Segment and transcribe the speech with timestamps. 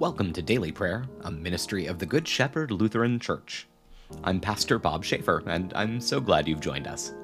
[0.00, 3.68] Welcome to Daily Prayer, a ministry of the Good Shepherd Lutheran Church.
[4.24, 7.14] I'm Pastor Bob Schaefer, and I'm so glad you've joined us.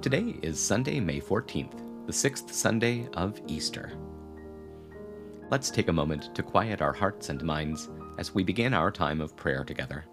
[0.00, 3.92] Today is Sunday, May 14th, the sixth Sunday of Easter.
[5.50, 9.20] Let's take a moment to quiet our hearts and minds as we begin our time
[9.20, 10.06] of prayer together.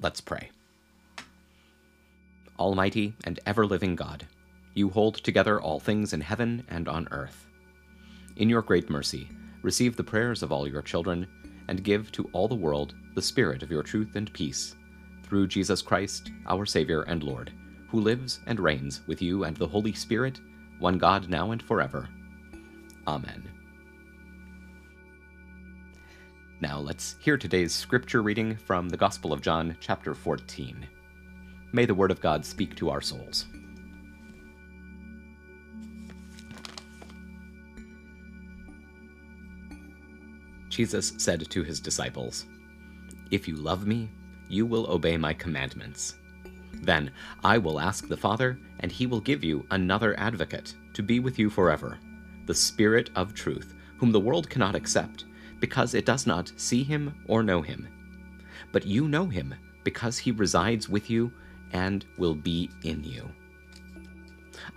[0.00, 0.50] Let's pray.
[2.58, 4.26] Almighty and ever living God,
[4.74, 7.46] you hold together all things in heaven and on earth.
[8.36, 9.28] In your great mercy,
[9.62, 11.26] receive the prayers of all your children,
[11.68, 14.74] and give to all the world the spirit of your truth and peace,
[15.22, 17.52] through Jesus Christ, our Savior and Lord,
[17.88, 20.40] who lives and reigns with you and the Holy Spirit,
[20.78, 22.08] one God now and forever.
[23.06, 23.48] Amen.
[26.60, 30.86] Now let's hear today's scripture reading from the Gospel of John, chapter 14.
[31.74, 33.46] May the Word of God speak to our souls.
[40.68, 42.46] Jesus said to his disciples,
[43.32, 44.08] If you love me,
[44.48, 46.14] you will obey my commandments.
[46.74, 47.10] Then
[47.42, 51.40] I will ask the Father, and he will give you another advocate to be with
[51.40, 51.98] you forever,
[52.46, 55.24] the Spirit of truth, whom the world cannot accept,
[55.58, 57.88] because it does not see him or know him.
[58.70, 61.32] But you know him, because he resides with you
[61.74, 63.28] and will be in you.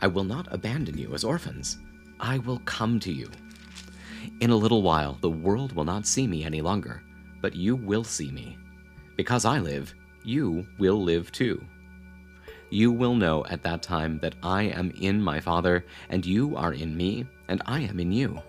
[0.01, 1.77] I will not abandon you as orphans.
[2.19, 3.29] I will come to you.
[4.41, 7.01] In a little while, the world will not see me any longer,
[7.41, 8.57] but you will see me.
[9.15, 11.63] Because I live, you will live too.
[12.69, 16.73] You will know at that time that I am in my Father, and you are
[16.73, 18.41] in me, and I am in you.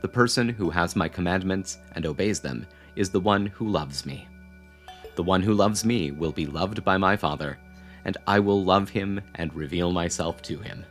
[0.00, 4.27] The person who has my commandments and obeys them is the one who loves me.
[5.18, 7.58] The one who loves me will be loved by my Father,
[8.04, 10.86] and I will love him and reveal myself to him.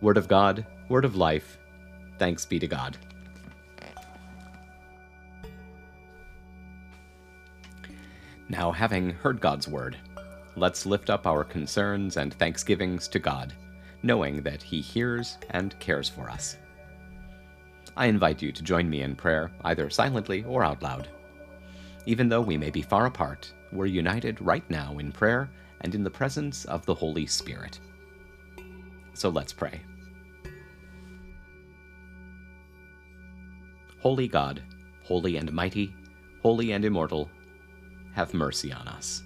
[0.00, 1.58] Word of God, word of life,
[2.18, 2.96] thanks be to God.
[8.48, 9.98] Now, having heard God's word,
[10.56, 13.52] let's lift up our concerns and thanksgivings to God,
[14.02, 16.56] knowing that He hears and cares for us.
[17.98, 21.06] I invite you to join me in prayer, either silently or out loud.
[22.10, 25.48] Even though we may be far apart, we're united right now in prayer
[25.82, 27.78] and in the presence of the Holy Spirit.
[29.14, 29.80] So let's pray.
[34.00, 34.60] Holy God,
[35.04, 35.94] holy and mighty,
[36.42, 37.30] holy and immortal,
[38.12, 39.22] have mercy on us.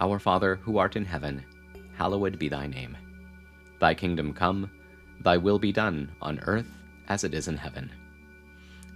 [0.00, 1.44] Our Father, who art in heaven,
[1.96, 2.96] hallowed be thy name.
[3.78, 4.68] Thy kingdom come,
[5.20, 6.66] thy will be done, on earth
[7.06, 7.92] as it is in heaven.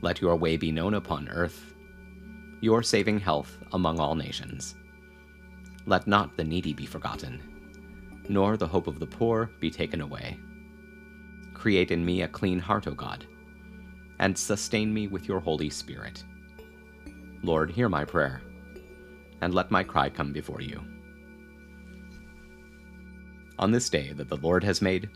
[0.00, 1.74] let your way be known upon earth,
[2.60, 4.74] your saving health among all nations.
[5.86, 7.40] Let not the needy be forgotten,
[8.28, 10.38] nor the hope of the poor be taken away.
[11.54, 13.26] Create in me a clean heart, O God,
[14.20, 16.24] and sustain me with your Holy Spirit.
[17.42, 18.42] Lord, hear my prayer,
[19.40, 20.80] and let my cry come before you.
[23.58, 25.08] On this day that the Lord has made,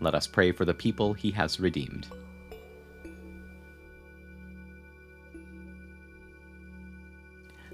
[0.00, 2.06] let us pray for the people he has redeemed.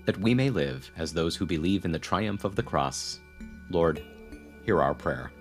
[0.04, 3.20] That we may live as those who believe in the triumph of the cross
[3.70, 4.02] Lord,
[4.64, 5.32] hear our prayer.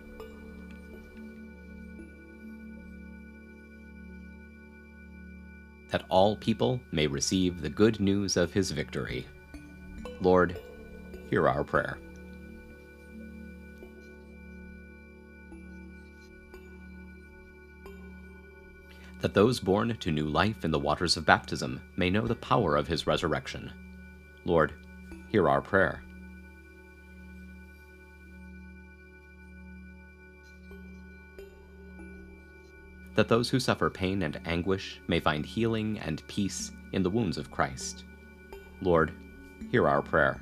[5.91, 9.27] That all people may receive the good news of his victory.
[10.21, 10.59] Lord,
[11.29, 11.99] hear our prayer.
[19.19, 22.75] That those born to new life in the waters of baptism may know the power
[22.75, 23.71] of his resurrection.
[24.45, 24.73] Lord,
[25.29, 26.03] hear our prayer.
[33.15, 37.37] that those who suffer pain and anguish may find healing and peace in the wounds
[37.37, 38.05] of Christ.
[38.81, 39.13] Lord,
[39.71, 40.41] hear our prayer.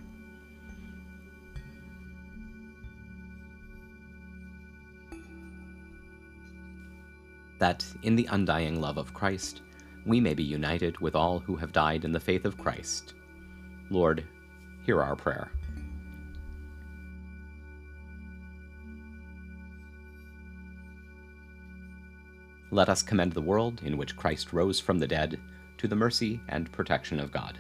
[7.60, 9.62] That, in the undying love of Christ,
[10.06, 13.14] we may be united with all who have died in the faith of Christ.
[13.92, 14.24] Lord,
[14.86, 15.52] hear our prayer.
[22.72, 25.40] let us commend the world in which Christ rose from the dead
[25.78, 27.60] to the mercy and protection of God.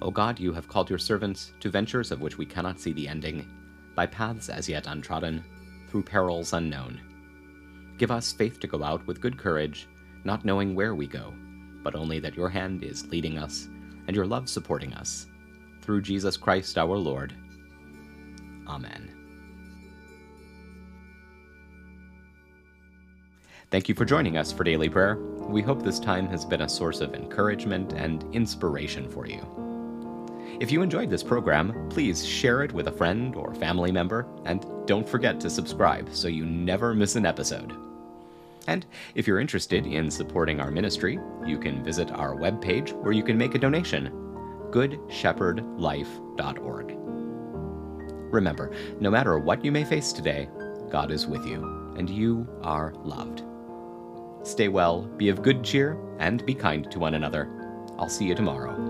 [0.00, 3.06] O God, you have called your servants to ventures of which we cannot see the
[3.06, 3.46] ending,
[3.94, 5.44] by paths as yet untrodden,
[5.88, 7.00] through perils unknown.
[7.98, 9.88] Give us faith to go out with good courage,
[10.24, 11.34] not knowing where we go,
[11.82, 13.68] but only that your hand is leading us
[14.06, 15.26] and your love supporting us.
[15.82, 17.34] Through Jesus Christ our Lord.
[18.68, 19.14] Amen.
[23.70, 25.16] Thank you for joining us for Daily Prayer.
[25.16, 29.77] We hope this time has been a source of encouragement and inspiration for you.
[30.60, 34.66] If you enjoyed this program, please share it with a friend or family member, and
[34.86, 37.72] don't forget to subscribe so you never miss an episode.
[38.66, 38.84] And
[39.14, 43.38] if you're interested in supporting our ministry, you can visit our webpage where you can
[43.38, 44.12] make a donation
[44.70, 46.94] goodshepherdlife.org.
[48.30, 48.70] Remember,
[49.00, 50.50] no matter what you may face today,
[50.90, 53.44] God is with you, and you are loved.
[54.42, 57.48] Stay well, be of good cheer, and be kind to one another.
[57.98, 58.87] I'll see you tomorrow.